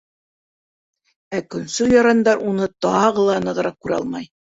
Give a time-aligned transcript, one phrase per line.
[1.39, 4.27] Ә көнсөл ярандар уны тағы ла нығыраҡ күрә алмай.